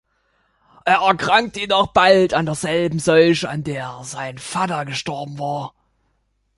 [0.83, 5.75] Er erkrankte jedoch bald an derselben Seuche, an der sein Vater gestorben war.